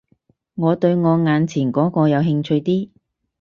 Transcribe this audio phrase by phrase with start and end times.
[0.55, 2.89] 我對我眼前嗰個有興趣啲